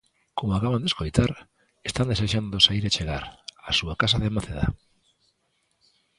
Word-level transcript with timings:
Como 0.37 0.55
acaban 0.55 0.81
de 0.83 0.89
escoitar 0.91 1.31
están 1.89 2.09
desexando 2.11 2.63
saír 2.65 2.83
e 2.85 2.93
chegar 2.97 3.23
á 3.67 3.69
súa 3.79 3.97
casa 4.01 4.17
de 4.23 4.33
Maceda. 4.35 4.65